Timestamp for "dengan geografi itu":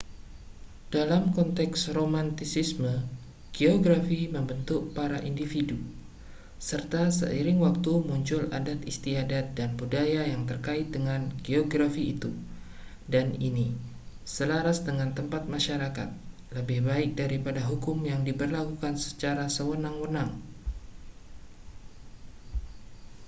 10.95-12.31